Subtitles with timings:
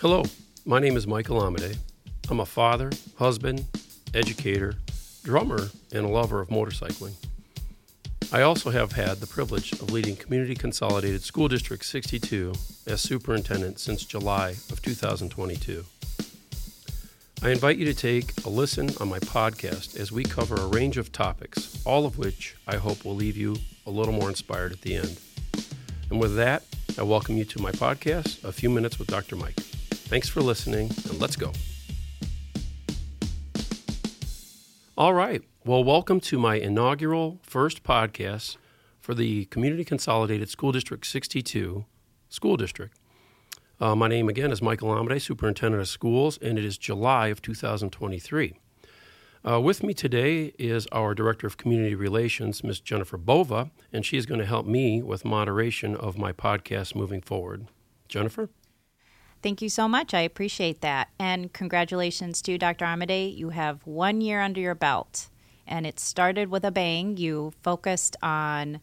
[0.00, 0.22] Hello,
[0.64, 1.76] my name is Michael Amadei.
[2.30, 3.66] I'm a father, husband,
[4.14, 4.76] educator,
[5.24, 7.12] drummer, and a lover of motorcycling.
[8.32, 12.54] I also have had the privilege of leading Community Consolidated School District 62
[12.86, 15.84] as superintendent since July of 2022.
[17.42, 20.96] I invite you to take a listen on my podcast as we cover a range
[20.96, 24.80] of topics, all of which I hope will leave you a little more inspired at
[24.80, 25.20] the end.
[26.08, 26.62] And with that,
[26.98, 29.36] I welcome you to my podcast, A Few Minutes with Dr.
[29.36, 29.58] Mike.
[30.10, 31.52] Thanks for listening, and let's go.
[34.98, 35.40] All right.
[35.64, 38.56] Well, welcome to my inaugural first podcast
[38.98, 41.84] for the Community Consolidated School District 62
[42.28, 42.92] School District.
[43.78, 47.40] Uh, my name again is Michael Amadei, Superintendent of Schools, and it is July of
[47.40, 48.54] 2023.
[49.48, 52.80] Uh, with me today is our Director of Community Relations, Ms.
[52.80, 57.20] Jennifer Bova, and she is going to help me with moderation of my podcast moving
[57.20, 57.68] forward.
[58.08, 58.48] Jennifer?
[59.42, 60.12] Thank you so much.
[60.12, 61.08] I appreciate that.
[61.18, 62.84] And congratulations to Dr.
[62.84, 63.34] Amadei.
[63.34, 65.28] You have one year under your belt,
[65.66, 67.16] and it started with a bang.
[67.16, 68.80] You focused on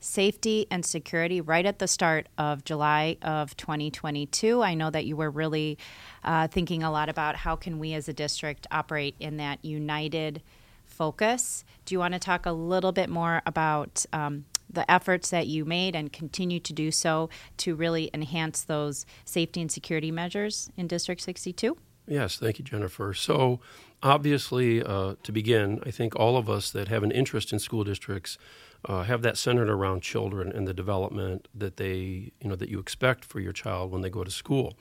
[0.00, 4.62] safety and security right at the start of July of 2022.
[4.62, 5.78] I know that you were really
[6.24, 10.42] uh, thinking a lot about how can we as a district operate in that united
[10.86, 11.64] focus.
[11.84, 15.64] Do you want to talk a little bit more about um, the efforts that you
[15.64, 20.86] made and continue to do so to really enhance those safety and security measures in
[20.86, 21.76] District 62?
[22.06, 23.14] Yes, thank you, Jennifer.
[23.14, 23.60] So,
[24.02, 27.84] obviously, uh, to begin, I think all of us that have an interest in school
[27.84, 28.36] districts
[28.84, 32.78] uh, have that centered around children and the development that they, you know, that you
[32.78, 34.74] expect for your child when they go to school.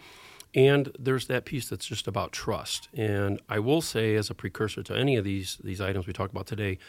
[0.55, 2.89] And there's that piece that's just about trust.
[2.93, 6.31] And I will say, as a precursor to any of these these items we talk
[6.31, 6.79] about today,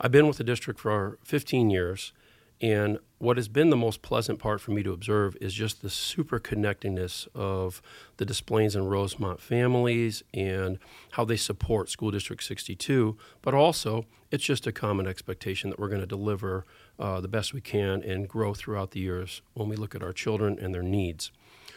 [0.00, 2.12] I've been with the district for 15 years,
[2.60, 5.90] and what has been the most pleasant part for me to observe is just the
[5.90, 7.80] super connectedness of
[8.18, 10.78] the Des Plaines and Rosemont families and
[11.12, 13.16] how they support School District 62.
[13.40, 16.64] But also, it's just a common expectation that we're going to deliver
[16.98, 20.12] uh, the best we can and grow throughout the years when we look at our
[20.12, 21.32] children and their needs.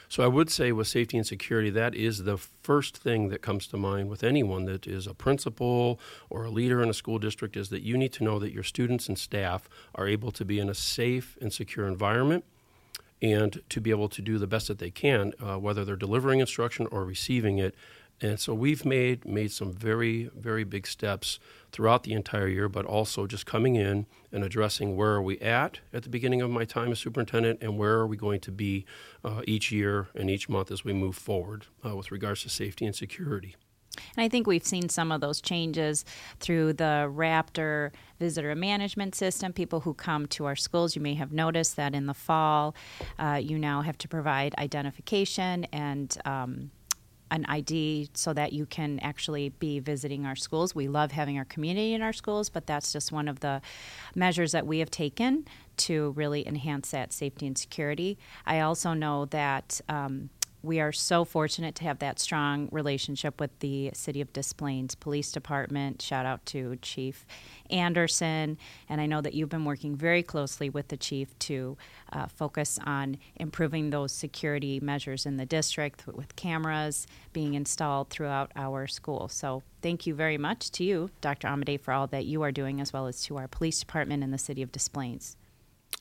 [0.10, 3.68] So I would say with safety and security, that is the first thing that comes
[3.68, 7.58] to mind with anyone that is a principal or a leader in a school district
[7.58, 10.60] is that you need to know that your students and staff are able to be
[10.60, 12.46] in a safe and secure environment
[13.22, 16.40] and to be able to do the best that they can, uh, whether they're delivering
[16.40, 17.76] instruction or receiving it
[18.22, 21.40] and so we've made made some very very big steps
[21.72, 25.80] throughout the entire year, but also just coming in and addressing where are we at
[25.94, 28.86] at the beginning of my time as superintendent, and where are we going to be
[29.24, 32.86] uh, each year and each month as we move forward uh, with regards to safety
[32.86, 33.56] and security.
[34.16, 36.06] And I think we've seen some of those changes
[36.40, 39.54] through the Raptor visitor management system.
[39.54, 42.76] People who come to our schools, you may have noticed that in the fall,
[43.20, 46.72] uh, you now have to provide identification and um,
[47.32, 50.74] an ID so that you can actually be visiting our schools.
[50.74, 53.62] We love having our community in our schools, but that's just one of the
[54.16, 55.46] measures that we have taken
[55.78, 58.18] to really enhance that safety and security.
[58.46, 60.30] I also know that um,
[60.64, 64.96] we are so fortunate to have that strong relationship with the City of Des Plaines
[64.96, 66.02] Police Department.
[66.02, 67.26] Shout out to Chief
[67.70, 68.58] Anderson.
[68.90, 71.78] And I know that you've been working very closely with the chief to
[72.12, 78.52] uh, focus on improving those security measures in the district with cameras being installed throughout
[78.56, 79.28] our school.
[79.30, 81.48] So thank you very much to you, Dr.
[81.48, 84.32] Amadei, for all that you are doing, as well as to our police department in
[84.32, 85.38] the City of Des Plaines.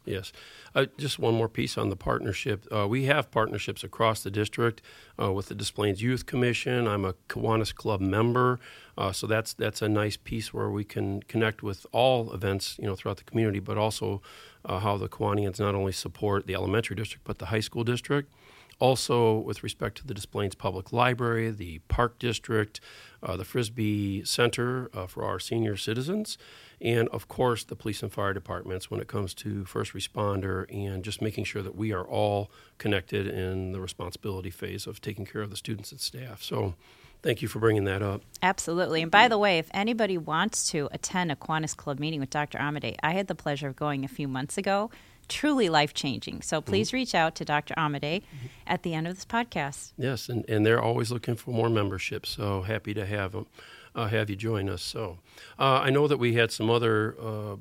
[0.07, 0.33] Yes.
[0.73, 2.65] Uh, just one more piece on the partnership.
[2.73, 4.81] Uh, we have partnerships across the district
[5.21, 6.87] uh, with the Des Youth Commission.
[6.87, 8.61] I'm a Kiwanis Club member,
[8.97, 12.87] uh, so that's that's a nice piece where we can connect with all events, you
[12.87, 14.23] know, throughout the community, but also
[14.65, 18.33] uh, how the Kiwanians not only support the elementary district but the high school district.
[18.79, 22.79] Also, with respect to the Des Plaines Public Library, the Park District,
[23.23, 26.37] uh, the Frisbie Center uh, for our senior citizens,
[26.79, 31.03] and of course the police and fire departments when it comes to first responder and
[31.05, 35.41] just making sure that we are all connected in the responsibility phase of taking care
[35.41, 36.43] of the students and staff.
[36.43, 36.75] So,
[37.23, 38.23] Thank you for bringing that up.
[38.43, 39.03] Absolutely.
[39.03, 42.59] And by the way, if anybody wants to attend a Kiwanis Club meeting with Dr.
[42.59, 44.91] Amadei, I had the pleasure of going a few months ago
[45.29, 46.43] truly life changing.
[46.43, 46.71] So mm-hmm.
[46.71, 46.97] please mm-hmm.
[46.97, 47.75] reach out to Dr.
[47.75, 48.47] Amadei mm-hmm.
[48.67, 49.93] at the end of this podcast.
[49.97, 52.27] Yes, and, and they're always looking for more membership.
[52.27, 53.47] So happy to have them,
[53.95, 54.83] uh, have you join us.
[54.83, 55.19] So
[55.59, 57.57] uh, I know that we had some other uh,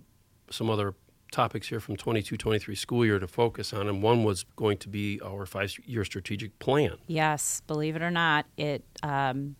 [0.51, 0.93] some other
[1.31, 5.19] topics here from 22-23 school year to focus on, and one was going to be
[5.21, 6.97] our five-year strategic plan.
[7.07, 8.83] Yes, believe it or not, it.
[9.03, 9.55] Um,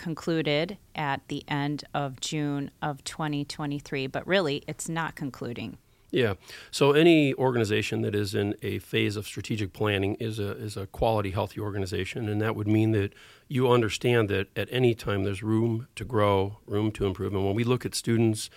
[0.00, 5.76] concluded at the end of June of 2023, but really it's not concluding
[6.10, 6.34] Yeah.
[6.70, 10.86] So any organization that is in a phase of strategic planning is a is a
[10.86, 13.12] quality, healthy organization, and that would mean that
[13.48, 17.32] you understand that at any time there's room to grow, room to improve.
[17.32, 18.50] And when we look at students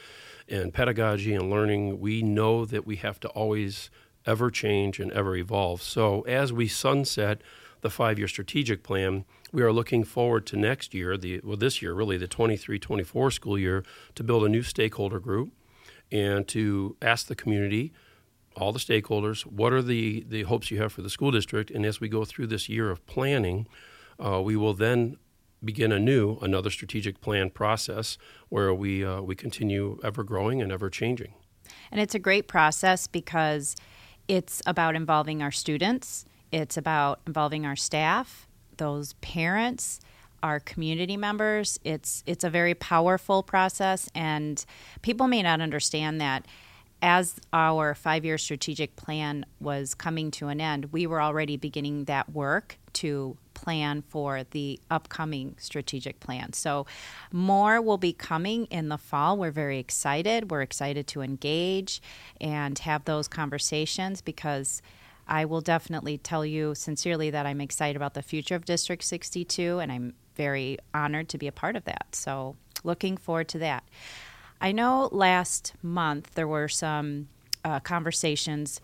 [0.49, 3.91] and pedagogy and learning, we know that we have to always
[4.25, 5.81] ever change and ever evolve.
[5.81, 7.41] So as we sunset
[7.81, 11.93] the five-year strategic plan, we are looking forward to next year, the well this year
[11.93, 13.83] really the 23-24 school year
[14.15, 15.51] to build a new stakeholder group
[16.13, 17.91] and to ask the community,
[18.55, 21.71] all the stakeholders, what are the, the hopes you have for the school district.
[21.71, 23.67] And as we go through this year of planning,
[24.23, 25.17] uh, we will then
[25.65, 28.19] begin anew another strategic plan process
[28.49, 31.33] where we, uh, we continue ever growing and ever changing.
[31.91, 33.75] And it's a great process because
[34.27, 39.99] it's about involving our students, it's about involving our staff, those parents,
[40.43, 41.79] our community members.
[41.83, 44.63] It's it's a very powerful process, and
[45.01, 46.45] people may not understand that.
[47.01, 52.05] As our five year strategic plan was coming to an end, we were already beginning
[52.05, 56.53] that work to plan for the upcoming strategic plan.
[56.53, 56.85] So,
[57.31, 59.37] more will be coming in the fall.
[59.37, 60.49] We're very excited.
[60.49, 62.01] We're excited to engage
[62.39, 64.81] and have those conversations because
[65.27, 69.79] I will definitely tell you sincerely that I'm excited about the future of District 62
[69.79, 72.07] and I'm very honored to be a part of that.
[72.11, 73.83] So, looking forward to that.
[74.59, 77.27] I know last month there were some
[77.65, 78.81] uh, conversations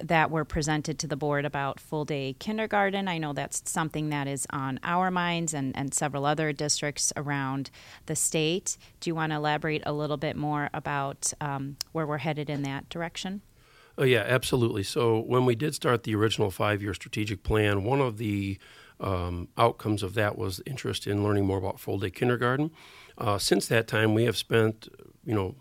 [0.00, 3.08] that were presented to the board about full day kindergarten.
[3.08, 7.70] I know that's something that is on our minds and, and several other districts around
[8.06, 8.76] the state.
[9.00, 12.62] Do you want to elaborate a little bit more about um, where we're headed in
[12.62, 13.42] that direction?
[13.98, 14.82] Oh, yeah, absolutely.
[14.82, 18.58] So, when we did start the original five year strategic plan, one of the
[19.00, 22.70] um, outcomes of that was interest in learning more about full day kindergarten.
[23.18, 24.88] Uh, since that time, we have spent,
[25.24, 25.54] you know,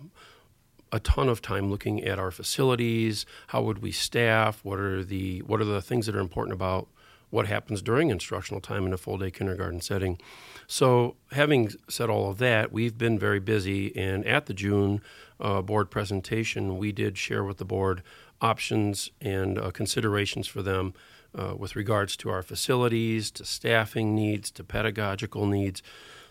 [0.92, 3.26] a ton of time looking at our facilities.
[3.48, 4.64] How would we staff?
[4.64, 6.88] What are the what are the things that are important about
[7.30, 10.20] what happens during instructional time in a full day kindergarten setting?
[10.68, 15.02] So, having said all of that, we've been very busy, and at the June
[15.40, 18.02] uh, board presentation, we did share with the board
[18.42, 20.94] options and uh, considerations for them
[21.38, 25.82] uh, with regards to our facilities, to staffing needs, to pedagogical needs.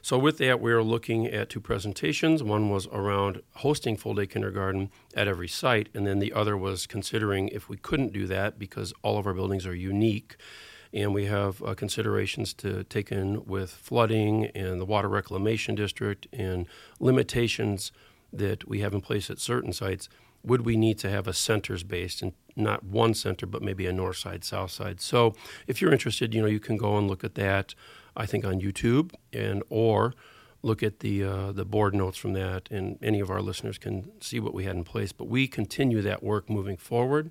[0.03, 2.43] So, with that, we are looking at two presentations.
[2.43, 6.87] One was around hosting full day kindergarten at every site, and then the other was
[6.87, 10.37] considering if we couldn't do that because all of our buildings are unique.
[10.93, 16.29] And we have uh, considerations to take in with flooding and the water reclamation district
[16.33, 16.67] and
[17.01, 17.91] limitations
[18.33, 20.09] that we have in place at certain sites
[20.45, 23.93] would we need to have a centers based and not one center but maybe a
[23.93, 25.01] north side south side?
[25.01, 25.35] So
[25.67, 27.75] if you're interested you know you can go and look at that
[28.17, 30.15] i think on youtube and or
[30.65, 34.11] look at the uh, the board notes from that and any of our listeners can
[34.21, 35.13] see what we had in place.
[35.13, 37.31] But we continue that work moving forward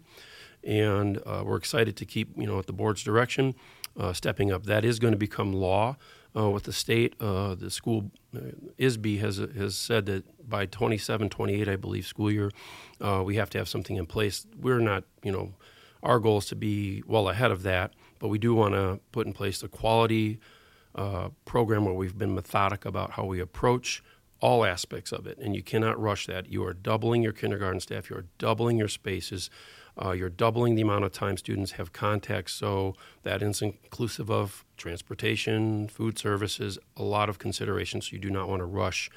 [0.63, 3.55] and uh, we're excited to keep you know at the board's direction
[3.99, 4.65] uh, stepping up.
[4.65, 5.97] That is going to become law
[6.35, 7.15] uh, with the state.
[7.19, 8.39] Uh, the school, uh,
[8.79, 12.51] ISB has has said that by 27, 28, I believe, school year,
[13.01, 14.45] uh, we have to have something in place.
[14.59, 15.53] We're not, you know,
[16.01, 19.25] our goal is to be well ahead of that, but we do want to put
[19.25, 20.39] in place a quality
[20.95, 24.03] uh, program where we've been methodic about how we approach
[24.41, 26.51] all aspects of it, and you cannot rush that.
[26.51, 28.09] You are doubling your kindergarten staff.
[28.09, 29.49] You are doubling your spaces.
[30.01, 34.65] Uh, you're doubling the amount of time students have contact, so that is inclusive of
[34.77, 38.09] transportation, food services, a lot of considerations.
[38.09, 39.09] So you do not want to rush.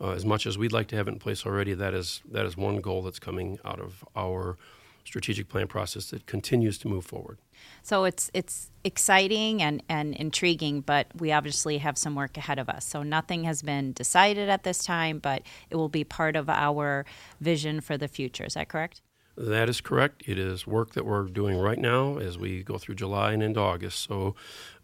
[0.00, 2.46] Uh, as much as we'd like to have it in place already, that is that
[2.46, 4.56] is one goal that's coming out of our
[5.04, 7.38] strategic plan process that continues to move forward.
[7.82, 12.68] So it's it's exciting and, and intriguing, but we obviously have some work ahead of
[12.68, 12.84] us.
[12.84, 17.04] So nothing has been decided at this time, but it will be part of our
[17.40, 18.44] vision for the future.
[18.44, 19.00] Is that correct?
[19.36, 20.22] That is correct.
[20.26, 23.60] It is work that we're doing right now as we go through July and into
[23.60, 24.04] August.
[24.04, 24.36] So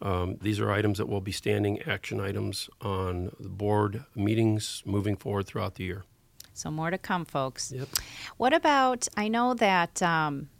[0.03, 5.17] um, these are items that will be standing action items on the board meetings moving
[5.17, 6.05] forward throughout the year.
[6.53, 7.73] So more to come, folks.
[7.73, 7.89] Yep.
[8.37, 9.07] What about?
[9.17, 10.51] I know that um,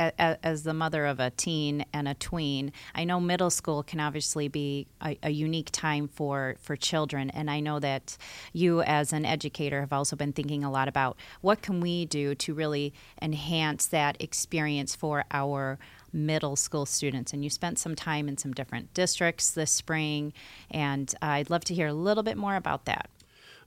[0.00, 4.48] as the mother of a teen and a tween, I know middle school can obviously
[4.48, 7.28] be a, a, unique time for, for children.
[7.30, 8.16] And I know that
[8.52, 12.34] you, as an educator, have also been thinking a lot about what can we do
[12.36, 15.78] to really enhance that experience for our
[16.12, 17.32] middle school students.
[17.32, 20.32] And you spent some time in some different districts this spring,
[20.70, 23.10] and I'd love to hear a little bit more about that.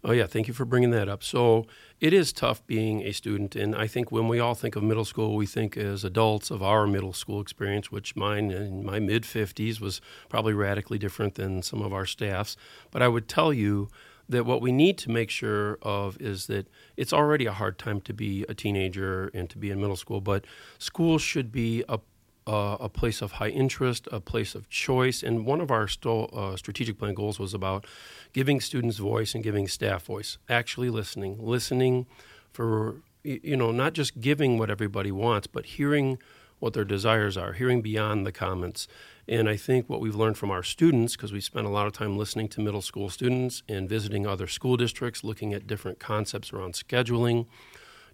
[0.06, 1.24] Oh, yeah, thank you for bringing that up.
[1.24, 1.66] So,
[2.02, 3.56] it is tough being a student.
[3.56, 6.62] And I think when we all think of middle school, we think as adults of
[6.62, 11.62] our middle school experience, which mine in my mid 50s was probably radically different than
[11.62, 12.58] some of our staffs.
[12.92, 13.88] But I would tell you
[14.28, 16.68] that what we need to make sure of is that
[16.98, 20.20] it's already a hard time to be a teenager and to be in middle school,
[20.20, 20.46] but
[20.80, 22.00] school should be a
[22.48, 25.24] uh, a place of high interest, a place of choice.
[25.24, 27.86] And one of our uh, strategic plan goals was about
[28.34, 32.06] giving students voice and giving staff voice, actually listening, listening
[32.52, 36.18] for, you know, not just giving what everybody wants, but hearing
[36.60, 38.88] what their desires are, hearing beyond the comments.
[39.28, 41.94] And I think what we've learned from our students, because we spent a lot of
[41.94, 46.52] time listening to middle school students and visiting other school districts, looking at different concepts
[46.52, 47.48] around scheduling,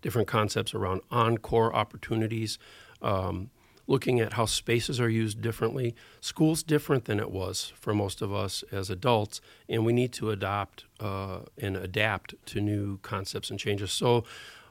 [0.01, 2.57] different concepts around encore opportunities.
[3.01, 3.50] Um,
[3.89, 5.96] looking at how spaces are used differently.
[6.22, 10.29] School's different than it was for most of us as adults, and we need to
[10.29, 13.91] adopt uh, and adapt to new concepts and changes.
[13.91, 14.24] So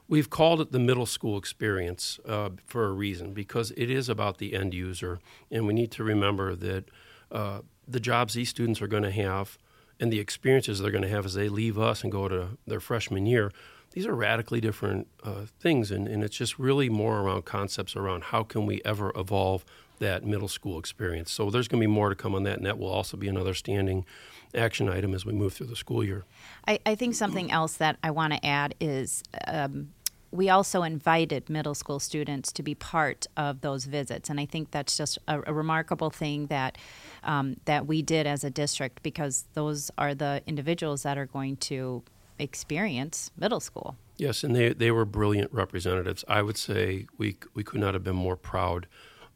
[0.07, 4.37] we've called it the middle school experience uh, for a reason because it is about
[4.37, 5.19] the end user,
[5.51, 6.85] and we need to remember that
[7.29, 9.57] uh, the jobs these students are going to have
[9.99, 12.79] and the experiences they're going to have as they leave us and go to their
[12.79, 13.51] freshman year
[13.91, 18.25] these are radically different uh, things, and, and it's just really more around concepts around
[18.25, 19.65] how can we ever evolve
[19.99, 21.31] that middle school experience.
[21.31, 23.27] So there's going to be more to come on that, and that will also be
[23.27, 24.05] another standing
[24.55, 26.25] action item as we move through the school year.
[26.67, 29.23] I, I think something else that I want to add is.
[29.47, 29.89] Um,
[30.31, 34.69] we also invited middle school students to be part of those visits, and I think
[34.69, 36.77] that's just a, a remarkable thing that
[37.23, 41.57] um, that we did as a district because those are the individuals that are going
[41.57, 42.03] to
[42.39, 43.95] experience middle school.
[44.17, 46.25] Yes, and they, they were brilliant representatives.
[46.27, 48.87] I would say we, we could not have been more proud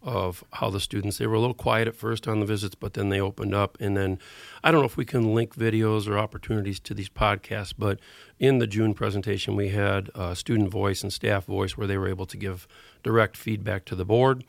[0.04, 2.94] of how the students they were a little quiet at first on the visits but
[2.94, 4.20] then they opened up and then
[4.62, 8.00] i don't know if we can link videos or opportunities to these podcasts but
[8.38, 12.26] in the june presentation we had student voice and staff voice where they were able
[12.26, 12.68] to give
[13.02, 14.44] direct feedback to the board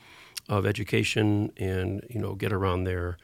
[0.48, 3.16] of education and you know get around their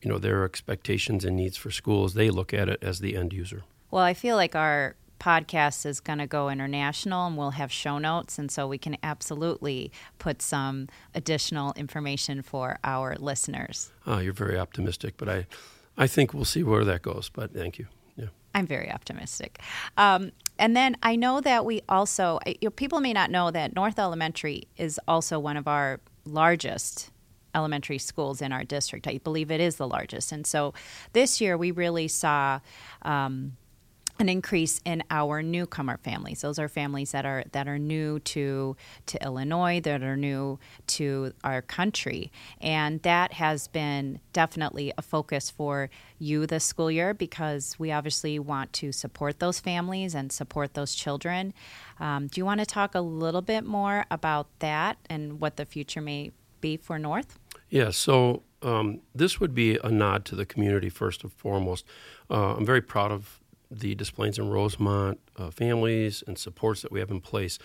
[0.00, 3.34] you know their expectations and needs for schools they look at it as the end
[3.34, 7.72] user well, I feel like our podcast is going to go international and we'll have
[7.72, 8.38] show notes.
[8.38, 13.90] And so we can absolutely put some additional information for our listeners.
[14.06, 15.46] Oh, you're very optimistic, but I,
[15.96, 17.30] I think we'll see where that goes.
[17.30, 17.86] But thank you.
[18.16, 18.26] Yeah.
[18.54, 19.60] I'm very optimistic.
[19.96, 23.74] Um, and then I know that we also, you know, people may not know that
[23.74, 27.10] North Elementary is also one of our largest
[27.54, 29.06] elementary schools in our district.
[29.06, 30.30] I believe it is the largest.
[30.30, 30.74] And so
[31.14, 32.60] this year we really saw.
[33.02, 33.56] Um,
[34.18, 36.40] an increase in our newcomer families.
[36.40, 40.58] Those are families that are that are new to to Illinois, that are new
[40.88, 47.14] to our country, and that has been definitely a focus for you this school year
[47.14, 51.52] because we obviously want to support those families and support those children.
[52.00, 55.64] Um, do you want to talk a little bit more about that and what the
[55.64, 57.38] future may be for North?
[57.68, 57.90] Yeah.
[57.90, 61.84] So um, this would be a nod to the community first and foremost.
[62.30, 66.92] Uh, I'm very proud of the Des Plaines and Rosemont uh, families and supports that
[66.92, 67.58] we have in place.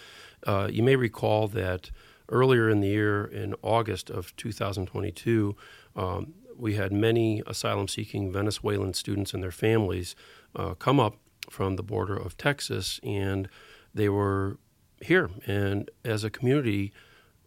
[0.46, 1.92] Uh, you may recall that
[2.30, 5.56] earlier in the year, in August of 2022,
[5.96, 10.16] um, we had many asylum seeking Venezuelan students and their families
[10.56, 11.18] uh, come up
[11.50, 13.50] from the border of Texas, and
[13.94, 14.58] they were
[15.02, 15.30] here.
[15.46, 16.94] And as a community,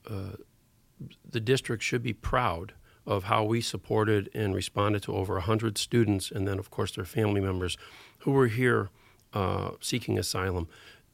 [0.08, 0.37] uh,
[1.28, 2.75] the district should be proud
[3.06, 7.04] of how we supported and responded to over 100 students and then, of course, their
[7.04, 7.76] family members
[8.20, 8.90] who were here
[9.32, 10.68] uh, seeking asylum.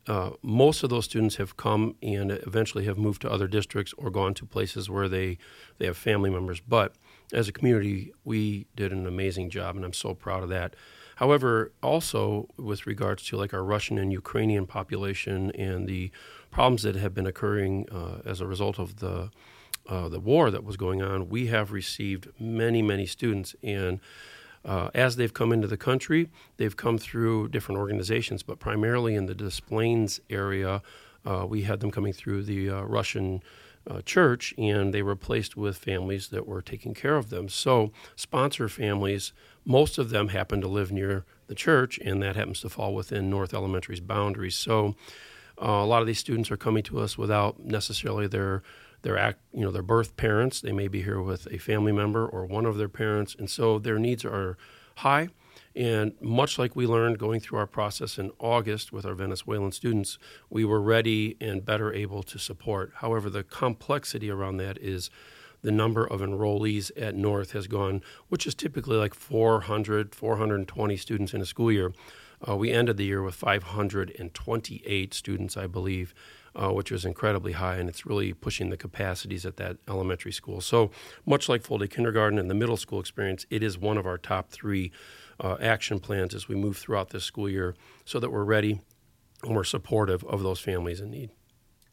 [0.06, 4.10] Uh, most of those students have come and eventually have moved to other districts or
[4.10, 5.36] gone to places where they,
[5.78, 6.60] they have family members.
[6.60, 6.94] But
[7.32, 10.74] as a community, we did an amazing job, and I'm so proud of that.
[11.16, 16.10] However, also with regards to like our Russian and Ukrainian population and the
[16.50, 19.30] problems that have been occurring uh, as a result of the
[19.90, 23.56] uh, the war that was going on, we have received many, many students.
[23.62, 23.98] And
[24.64, 29.26] uh, as they've come into the country, they've come through different organizations, but primarily in
[29.26, 30.80] the Des Plaines area,
[31.26, 33.42] uh, we had them coming through the uh, Russian
[33.90, 37.48] uh, church, and they were placed with families that were taking care of them.
[37.48, 39.32] So, sponsor families,
[39.64, 43.28] most of them happen to live near the church, and that happens to fall within
[43.28, 44.54] North Elementary's boundaries.
[44.54, 44.94] So,
[45.60, 48.62] uh, a lot of these students are coming to us without necessarily their
[49.02, 50.60] their act, you know, their birth parents.
[50.60, 53.78] They may be here with a family member or one of their parents, and so
[53.78, 54.56] their needs are
[54.96, 55.28] high.
[55.74, 60.18] And much like we learned going through our process in August with our Venezuelan students,
[60.48, 62.92] we were ready and better able to support.
[62.96, 65.10] However, the complexity around that is
[65.62, 71.34] the number of enrollees at North has gone, which is typically like 400, 420 students
[71.34, 71.92] in a school year.
[72.46, 76.14] Uh, we ended the year with 528 students, I believe,
[76.54, 80.60] uh, which is incredibly high, and it's really pushing the capacities at that elementary school.
[80.60, 80.90] So,
[81.26, 84.18] much like full day kindergarten and the middle school experience, it is one of our
[84.18, 84.90] top three
[85.38, 88.80] uh, action plans as we move throughout this school year so that we're ready
[89.42, 91.30] and we're supportive of those families in need.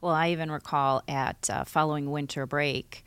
[0.02, 3.04] Well, I even recall at uh, following winter break,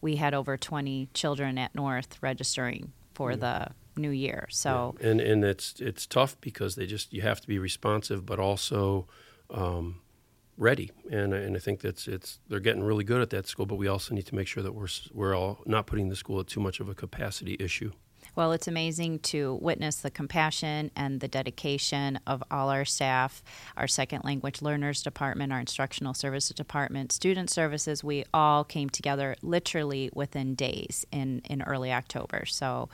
[0.00, 4.46] we had over 20 children at North registering for the new year.
[4.50, 5.10] So yeah.
[5.10, 9.06] and and it's it's tough because they just you have to be responsive, but also
[9.50, 10.00] um,
[10.56, 10.90] ready.
[11.10, 13.88] And and I think that's it's they're getting really good at that school, but we
[13.88, 16.60] also need to make sure that we're we're all not putting the school at too
[16.60, 17.92] much of a capacity issue.
[18.34, 23.42] Well, it's amazing to witness the compassion and the dedication of all our staff,
[23.76, 28.02] our second language learners department, our instructional services department, student services.
[28.02, 32.46] We all came together literally within days in, in early October.
[32.46, 32.88] So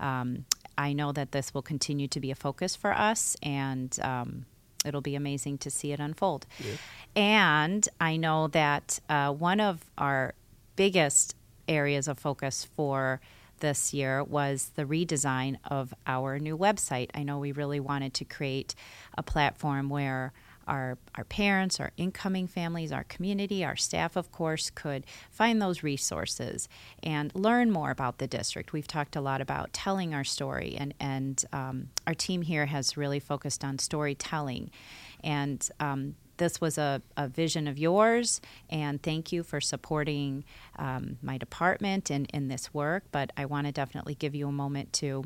[0.00, 0.46] um,
[0.78, 4.46] I know that this will continue to be a focus for us and um,
[4.84, 6.46] it'll be amazing to see it unfold.
[6.58, 6.76] Yeah.
[7.16, 10.34] And I know that uh, one of our
[10.76, 11.34] biggest
[11.66, 13.20] areas of focus for
[13.60, 17.10] this year was the redesign of our new website.
[17.14, 18.74] I know we really wanted to create
[19.16, 20.32] a platform where
[20.68, 25.82] our, our parents, our incoming families, our community, our staff, of course, could find those
[25.82, 26.68] resources
[27.02, 28.72] and learn more about the district.
[28.72, 32.96] We've talked a lot about telling our story, and, and um, our team here has
[32.96, 34.70] really focused on storytelling.
[35.24, 40.44] And um, this was a, a vision of yours, and thank you for supporting
[40.76, 43.04] um, my department in, in this work.
[43.10, 45.24] But I want to definitely give you a moment to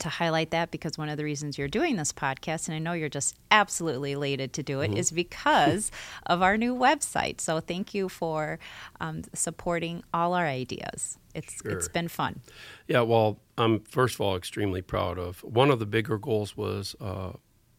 [0.00, 2.92] to highlight that because one of the reasons you're doing this podcast, and I know
[2.92, 4.98] you're just absolutely elated to do it, mm-hmm.
[4.98, 5.90] is because
[6.26, 7.40] of our new website.
[7.40, 8.58] So thank you for
[9.00, 11.18] um, supporting all our ideas.
[11.34, 11.72] It's sure.
[11.72, 12.40] it's been fun.
[12.86, 16.96] Yeah, well, I'm first of all extremely proud of one of the bigger goals was
[17.00, 17.32] uh,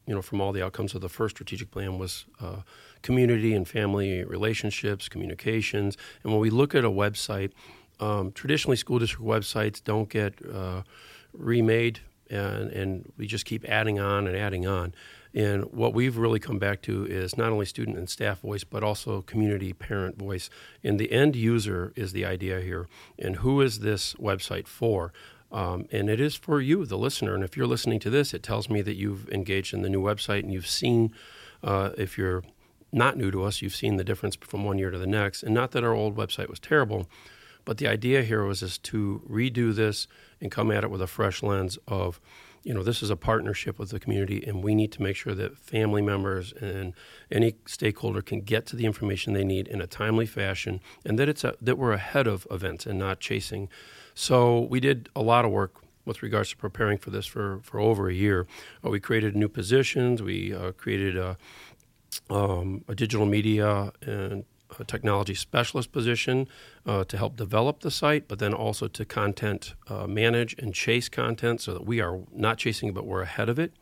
[0.09, 2.61] you know, from all the outcomes of the first strategic plan was uh,
[3.03, 5.97] community and family relationships, communications.
[6.23, 7.51] And when we look at a website,
[7.99, 10.81] um, traditionally school district websites don't get uh,
[11.31, 11.99] remade,
[12.29, 14.93] and, and we just keep adding on and adding on.
[15.33, 18.83] And what we've really come back to is not only student and staff voice, but
[18.83, 20.49] also community parent voice.
[20.83, 22.87] And the end user is the idea here.
[23.19, 25.13] And who is this website for?
[25.51, 27.35] Um, and it is for you, the listener.
[27.35, 30.01] And if you're listening to this, it tells me that you've engaged in the new
[30.01, 31.13] website and you've seen,
[31.63, 32.43] uh, if you're
[32.91, 35.43] not new to us, you've seen the difference from one year to the next.
[35.43, 37.07] And not that our old website was terrible,
[37.65, 40.07] but the idea here was is to redo this
[40.41, 42.19] and come at it with a fresh lens of,
[42.63, 45.33] you know, this is a partnership with the community, and we need to make sure
[45.33, 46.93] that family members and
[47.31, 51.29] any stakeholder can get to the information they need in a timely fashion, and that
[51.29, 53.69] it's a, that we're ahead of events and not chasing
[54.19, 57.79] so we did a lot of work with regards to preparing for this for, for
[57.79, 58.47] over a year.
[58.85, 60.21] Uh, we created new positions.
[60.21, 61.37] We uh, created a,
[62.29, 64.43] um, a, digital media and
[64.85, 66.47] technology specialist position
[66.85, 71.09] uh, to help develop the site, but then also to content uh, manage and chase
[71.09, 73.73] content so that we are not chasing, but we're ahead of it.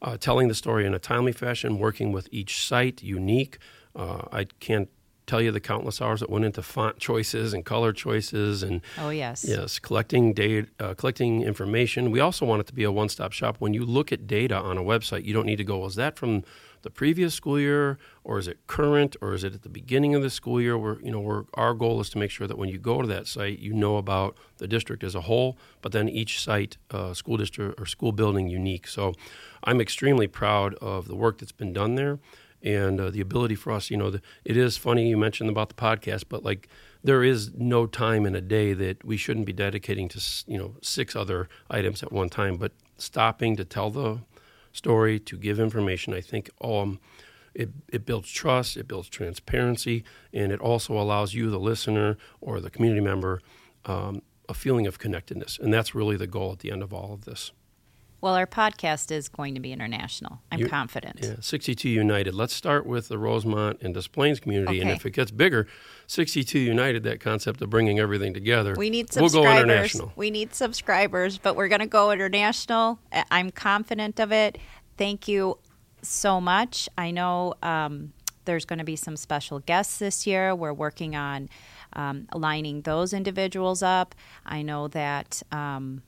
[0.00, 3.58] Uh, telling the story in a timely fashion, working with each site unique.
[3.94, 4.88] Uh, I can't
[5.26, 9.10] tell you the countless hours that went into font choices and color choices and oh
[9.10, 9.44] yes.
[9.46, 12.10] yes collecting data uh, collecting information.
[12.10, 13.56] We also want it to be a one-stop shop.
[13.58, 16.18] When you look at data on a website you don't need to go is that
[16.18, 16.44] from
[16.82, 20.22] the previous school year or is it current or is it at the beginning of
[20.22, 20.76] the school year?
[20.76, 23.08] Where you know where our goal is to make sure that when you go to
[23.08, 27.14] that site you know about the district as a whole but then each site uh,
[27.14, 28.86] school district or school building unique.
[28.86, 29.14] So
[29.64, 32.18] i'm extremely proud of the work that's been done there
[32.62, 35.68] and uh, the ability for us, you know, the, it is funny you mentioned about
[35.68, 36.68] the podcast, but like
[37.02, 40.76] there is no time in a day that we shouldn't be dedicating to, you know,
[40.82, 44.20] six other items at one time, but stopping to tell the
[44.72, 47.00] story, to give information, I think um,
[47.54, 52.60] it, it builds trust, it builds transparency, and it also allows you, the listener or
[52.60, 53.42] the community member,
[53.84, 55.58] um, a feeling of connectedness.
[55.58, 57.52] And that's really the goal at the end of all of this.
[58.22, 60.38] Well, our podcast is going to be international.
[60.52, 61.18] I'm you, confident.
[61.20, 62.34] Yeah, 62 United.
[62.34, 64.88] Let's start with the Rosemont and Des Plaines community, okay.
[64.88, 65.66] and if it gets bigger,
[66.06, 67.02] 62 United.
[67.02, 68.76] That concept of bringing everything together.
[68.78, 69.34] We need subscribers.
[69.34, 70.12] We'll go international.
[70.14, 73.00] We need subscribers, but we're going to go international.
[73.32, 74.56] I'm confident of it.
[74.96, 75.58] Thank you
[76.02, 76.88] so much.
[76.96, 78.12] I know um,
[78.44, 80.54] there's going to be some special guests this year.
[80.54, 81.48] We're working on
[81.94, 84.14] um, aligning those individuals up.
[84.46, 85.42] I know that.
[85.50, 86.02] Um,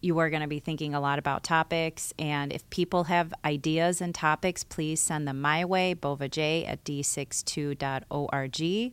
[0.00, 2.12] you are going to be thinking a lot about topics.
[2.18, 8.92] And if people have ideas and topics, please send them my way, bovaj at d62.org.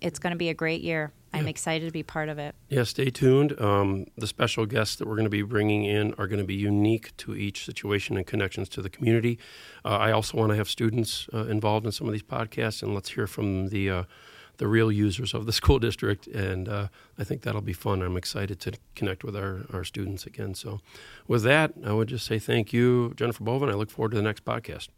[0.00, 1.12] It's going to be a great year.
[1.34, 1.50] I'm Yeah.
[1.50, 2.54] excited to be part of it.
[2.68, 3.58] Yeah, stay tuned.
[3.60, 6.54] Um, the special guests that we're going to be bringing in are going to be
[6.56, 9.38] unique to each situation and connections to the community.
[9.84, 12.94] Uh, I also want to have students uh, involved in some of these podcasts, and
[12.94, 14.02] let's hear from the uh,
[14.62, 16.28] the real users of the school district.
[16.28, 16.86] And uh,
[17.18, 18.00] I think that'll be fun.
[18.00, 20.54] I'm excited to connect with our, our students again.
[20.54, 20.80] So,
[21.26, 23.70] with that, I would just say thank you, Jennifer Bovin.
[23.70, 24.88] I look forward to the next podcast.